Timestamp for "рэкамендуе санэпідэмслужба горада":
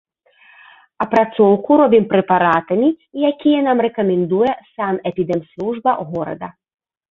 3.89-6.47